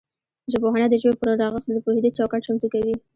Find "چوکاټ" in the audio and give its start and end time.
2.17-2.41